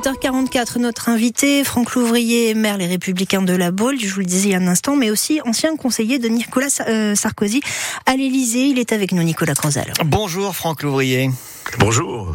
[0.00, 4.48] 7h44, notre invité, Franck Louvrier, maire Les Républicains de la Baule, je vous le disais
[4.48, 7.60] il y a un instant, mais aussi ancien conseiller de Nicolas euh, Sarkozy
[8.06, 8.64] à l'Élysée.
[8.64, 9.92] Il est avec nous, Nicolas Crozal.
[10.06, 11.30] Bonjour Franck Louvrier.
[11.78, 12.34] Bonjour.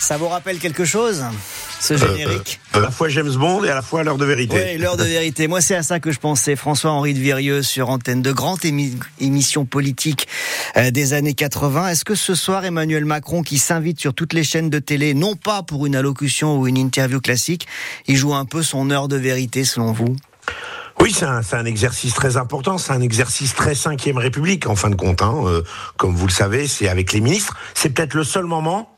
[0.00, 1.24] Ça vous rappelle quelque chose?
[1.80, 4.56] Ce Euh, générique À la fois James Bond et à la fois l'heure de vérité.
[4.74, 5.48] Oui, l'heure de vérité.
[5.48, 6.56] Moi, c'est à ça que je pensais.
[6.56, 10.28] François-Henri de Virieux sur antenne de grandes émi- émissions politiques
[10.76, 11.88] euh, des années 80.
[11.88, 15.36] Est-ce que ce soir, Emmanuel Macron, qui s'invite sur toutes les chaînes de télé, non
[15.36, 17.66] pas pour une allocution ou une interview classique,
[18.06, 20.16] il joue un peu son heure de vérité, selon vous?
[21.00, 24.96] Oui, c'est un, exercice très important, c'est un exercice très cinquième République en fin de
[24.96, 25.22] compte.
[25.22, 25.34] Hein.
[25.44, 25.62] Euh,
[25.96, 27.56] comme vous le savez, c'est avec les ministres.
[27.74, 28.97] C'est peut-être le seul moment euh,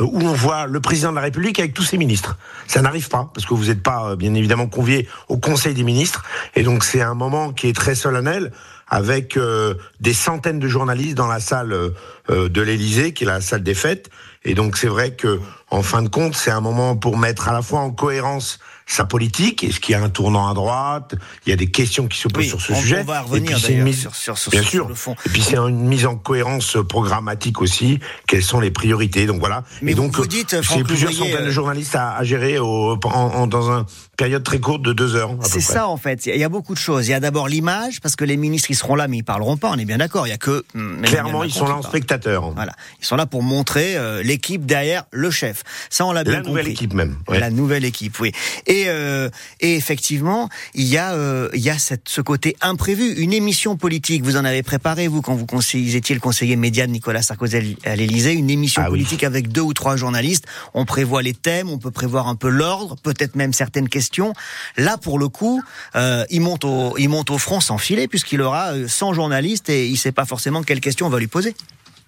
[0.00, 2.36] où on voit le président de la République avec tous ses ministres.
[2.66, 5.82] Ça n'arrive pas, parce que vous n'êtes pas, euh, bien évidemment, convié au Conseil des
[5.82, 6.24] ministres.
[6.54, 8.52] Et donc, c'est un moment qui est très solennel,
[8.88, 11.90] avec euh, des centaines de journalistes dans la salle euh,
[12.30, 14.10] euh, de l'Élysée, qui est la salle des fêtes.
[14.44, 17.52] Et donc, c'est vrai que, en fin de compte, c'est un moment pour mettre à
[17.52, 18.58] la fois en cohérence
[18.90, 21.14] sa politique, est-ce qu'il y a un tournant à droite
[21.46, 23.00] Il y a des questions qui se posent Oui, sur ce on- sujet.
[23.02, 24.88] on va Et revenir puis, une d'ailleurs mise- sur- sur- sur- bien sur sûr.
[24.88, 25.14] le fond.
[25.26, 28.00] Et puis c'est une mise en cohérence programmatique aussi.
[28.26, 29.26] Quelles sont les priorités?
[29.26, 29.62] Donc voilà.
[29.82, 32.58] Mais et donc vous dites, c'est plusieurs Louvrier, centaines de euh, journalistes à, à gérer
[32.58, 33.84] au, en, en- dans une
[34.16, 35.30] période très courte de deux heures.
[35.42, 36.26] C'est ça en fait.
[36.26, 37.06] Il y a beaucoup de choses.
[37.06, 39.56] Il y a d'abord l'image, parce que les ministres ils seront là, mais ils parleront
[39.58, 39.70] pas.
[39.70, 40.26] On est bien d'accord.
[40.26, 42.50] Il y a que Emmanuel Clairement, ils sont là en spectateur.
[42.52, 45.62] Voilà, ils sont là pour montrer euh, l'équipe derrière le chef.
[45.90, 46.72] Ça, on l'a bien La nouvelle compris.
[46.72, 47.16] équipe même.
[47.28, 47.38] ouais.
[47.38, 48.32] La nouvelle équipe, oui.
[48.66, 49.28] Et, euh,
[49.60, 53.14] et effectivement, il y a, euh, il y a cette, ce côté imprévu.
[53.14, 56.92] Une émission politique, vous en avez préparé, vous, quand vous étiez le conseiller média de
[56.92, 58.98] Nicolas Sarkozy à l'Élysée, une émission Ah oui.
[58.98, 60.44] politique avec deux ou trois journalistes.
[60.74, 64.32] On prévoit les thèmes, on peut prévoir un peu l'ordre, peut-être même certaines questions.
[64.76, 65.62] Là, pour le coup,
[65.96, 69.68] euh, il, monte au, il monte au front sans filet, puisqu'il aura euh, 100 journalistes
[69.70, 71.54] et il sait pas forcément quelles questions on va lui poser.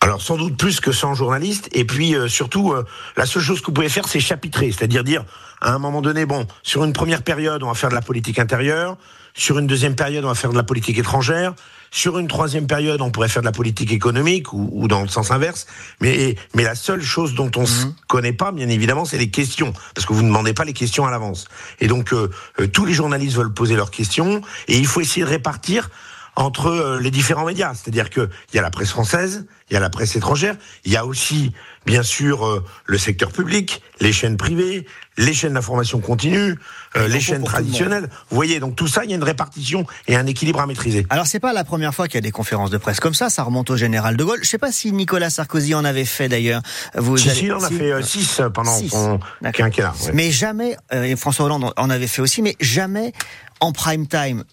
[0.00, 1.68] Alors sans doute plus que 100 journalistes.
[1.72, 2.84] Et puis euh, surtout, euh,
[3.16, 5.24] la seule chose que vous pouvez faire, c'est chapitrer, c'est-à-dire dire
[5.60, 8.38] à un moment donné, bon, sur une première période, on va faire de la politique
[8.38, 8.96] intérieure.
[9.34, 11.54] Sur une deuxième période, on va faire de la politique étrangère.
[11.90, 15.08] Sur une troisième période, on pourrait faire de la politique économique ou, ou dans le
[15.08, 15.66] sens inverse.
[16.00, 19.72] Mais, mais la seule chose dont on ne connaît pas, bien évidemment, c'est les questions.
[19.94, 21.46] Parce que vous ne demandez pas les questions à l'avance.
[21.80, 22.30] Et donc, euh,
[22.60, 24.42] euh, tous les journalistes veulent poser leurs questions.
[24.66, 25.88] Et il faut essayer de répartir
[26.38, 27.74] entre euh, les différents médias.
[27.74, 30.54] C'est-à-dire qu'il y a la presse française, il y a la presse étrangère,
[30.84, 31.52] il y a aussi,
[31.84, 36.54] bien sûr, euh, le secteur public, les chaînes privées, les chaînes d'information continue,
[36.96, 38.08] euh, les chaînes traditionnelles.
[38.30, 41.06] Vous voyez, donc tout ça, il y a une répartition et un équilibre à maîtriser.
[41.10, 43.30] Alors c'est pas la première fois qu'il y a des conférences de presse comme ça,
[43.30, 44.38] ça remonte au général de Gaulle.
[44.42, 46.62] Je sais pas si Nicolas Sarkozy en avait fait d'ailleurs.
[46.94, 48.90] Vous Si, allez- si, en a si fait euh, six pendant Six.
[48.90, 49.18] son
[49.52, 49.92] quinquennat.
[50.04, 50.12] ouais.
[50.14, 53.12] Mais jamais, euh, et François Hollande en avait fait aussi, mais jamais
[53.60, 54.44] en prime time.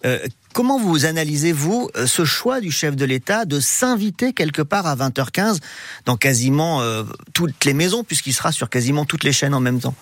[0.56, 4.88] Comment vous analysez, vous, euh, ce choix du chef de l'État de s'inviter quelque part
[4.88, 5.60] à 20h15
[6.06, 9.82] dans quasiment euh, toutes les maisons, puisqu'il sera sur quasiment toutes les chaînes en même
[9.82, 9.96] temps?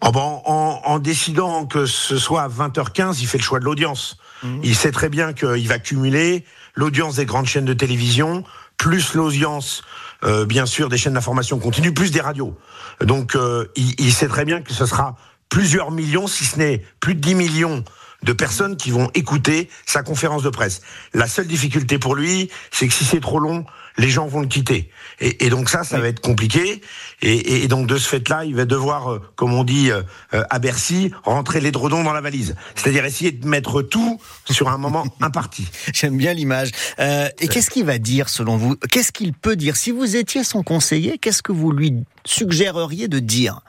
[0.00, 3.64] Oh bon, en, en décidant que ce soit à 20h15, il fait le choix de
[3.64, 4.18] l'audience.
[4.62, 6.44] Il sait très bien qu'il va cumuler
[6.76, 8.44] l'audience des grandes chaînes de télévision,
[8.76, 9.82] plus l'audience,
[10.22, 12.56] euh, bien sûr, des chaînes d'information continue, plus des radios.
[13.00, 15.16] Donc, euh, il, il sait très bien que ce sera
[15.48, 17.84] plusieurs millions, si ce n'est plus de 10 millions
[18.22, 20.80] de personnes qui vont écouter sa conférence de presse.
[21.14, 23.64] La seule difficulté pour lui, c'est que si c'est trop long,
[23.98, 24.90] les gens vont le quitter.
[25.20, 26.80] Et, et donc ça, ça va être compliqué.
[27.20, 30.02] Et, donc de ce fait-là, il va devoir, euh, comme on dit euh,
[30.34, 32.54] euh, à Bercy, rentrer les dredons dans la valise.
[32.76, 35.66] C'est-à-dire essayer de mettre tout sur un moment imparti.
[35.92, 36.70] J'aime bien l'image.
[37.00, 38.76] Euh, et qu'est-ce qu'il va dire selon vous?
[38.90, 39.76] Qu'est-ce qu'il peut dire?
[39.76, 43.60] Si vous étiez son conseiller, qu'est-ce que vous lui suggéreriez de dire?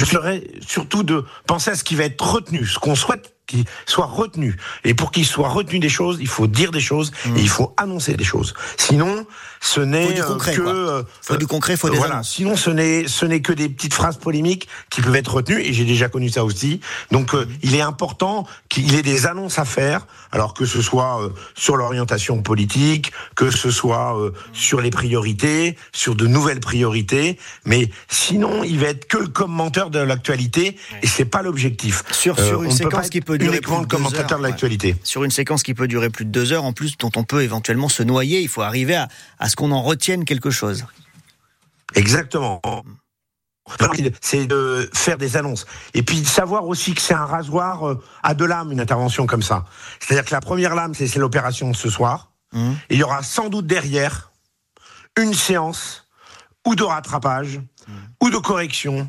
[0.00, 3.64] Je serais surtout de penser à ce qui va être retenu, ce qu'on souhaite qu'il
[3.86, 4.56] soit retenu.
[4.84, 7.74] Et pour qu'il soit retenu des choses, il faut dire des choses et il faut
[7.76, 8.54] annoncer des choses.
[8.76, 9.26] Sinon,
[9.60, 12.14] ce n'est euh, que euh, Faut du concret, faut des voilà.
[12.14, 12.30] annonces.
[12.30, 15.72] Sinon, ce n'est ce n'est que des petites phrases polémiques qui peuvent être retenues et
[15.72, 16.80] j'ai déjà connu ça aussi.
[17.10, 21.22] Donc, euh, il est important qu'il ait des annonces à faire, alors que ce soit
[21.22, 27.38] euh, sur l'orientation politique, que ce soit euh, sur les priorités, sur de nouvelles priorités.
[27.64, 32.02] Mais sinon, il va être que le commentateur de l'actualité et c'est pas l'objectif.
[32.12, 34.96] Sur- Euh, sur une séquence être qui peut durer uniquement le commentateur de l'actualité.
[35.02, 37.42] Sur une séquence qui peut durer plus de deux heures, en plus, dont on peut
[37.42, 39.08] éventuellement se noyer, il faut arriver à,
[39.38, 40.84] à ce qu'on en retienne quelque chose.
[41.94, 42.60] Exactement.
[44.20, 45.66] C'est de faire des annonces.
[45.94, 49.26] Et puis de savoir aussi que c'est un rasoir euh, à deux lames, une intervention
[49.26, 49.64] comme ça.
[50.00, 52.32] C'est-à-dire que la première lame, c'est l'opération ce soir.
[52.52, 52.76] Mhm.
[52.90, 54.32] Et il y aura sans doute derrière
[55.16, 56.08] une séance
[56.66, 57.60] ou de rattrapage,
[58.22, 59.08] ou de correction,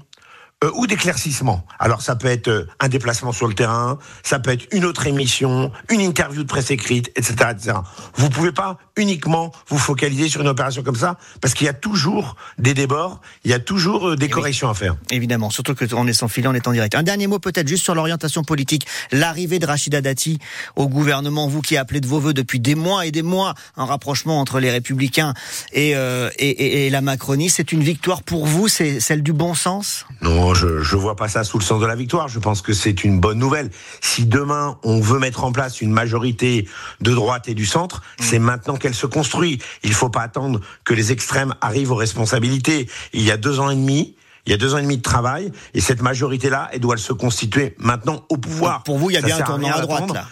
[0.64, 1.66] euh, ou d'éclaircissement.
[1.80, 5.08] Alors ça peut être euh, un déplacement sur le terrain, ça peut être une autre
[5.08, 7.78] émission, une interview de presse écrite, etc., etc.
[8.14, 11.74] Vous pouvez pas uniquement vous focaliser sur une opération comme ça, parce qu'il y a
[11.74, 14.96] toujours des débords, il y a toujours euh, des corrections à faire.
[15.10, 16.94] Évidemment, surtout que on est sans filet, on est en direct.
[16.94, 20.38] Un dernier mot peut-être juste sur l'orientation politique, l'arrivée de Rachida Dati
[20.76, 23.86] au gouvernement, vous qui appelez de vos voeux depuis des mois et des mois un
[23.86, 25.34] rapprochement entre les Républicains
[25.74, 25.96] et, et,
[26.38, 30.06] et, et la Macronie, c'est une victoire pour vous, c'est celle du bon sens?
[30.22, 32.28] Non, je ne vois pas ça sous le sens de la victoire.
[32.28, 33.70] Je pense que c'est une bonne nouvelle.
[34.02, 36.68] Si demain on veut mettre en place une majorité
[37.02, 38.24] de droite et du centre, mmh.
[38.24, 39.60] c'est maintenant qu'elle se construit.
[39.84, 42.90] Il ne faut pas attendre que les extrêmes arrivent aux responsabilités.
[43.14, 44.16] Il y a deux ans et demi,
[44.46, 47.14] il y a deux ans et demi de travail, et cette majorité-là, elle doit se
[47.14, 48.84] constituer maintenant au pouvoir.
[48.84, 50.26] Pour vous, il y a bien un tournant à droite là.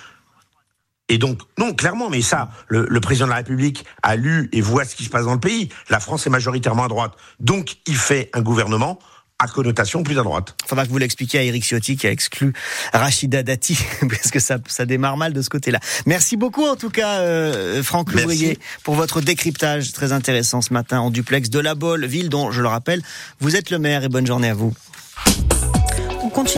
[1.11, 4.61] Et donc, non, clairement, mais ça, le, le, président de la République a lu et
[4.61, 5.69] voit ce qui se passe dans le pays.
[5.89, 7.13] La France est majoritairement à droite.
[7.39, 8.99] Donc, il fait un gouvernement
[9.39, 10.55] à connotation plus à droite.
[10.67, 12.53] Faudra que vous l'expliquiez à Eric Ciotti qui a exclu
[12.93, 15.79] Rachida Dati parce que ça, ça démarre mal de ce côté-là.
[16.05, 20.99] Merci beaucoup en tout cas euh, Franck Louvrier pour votre décryptage très intéressant ce matin
[20.99, 23.01] en duplex de La Bolle, ville dont je le rappelle,
[23.39, 24.73] vous êtes le maire et bonne journée à vous.